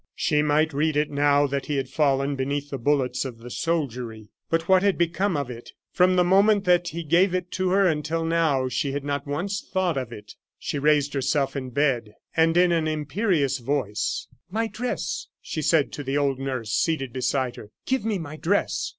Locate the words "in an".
12.57-12.87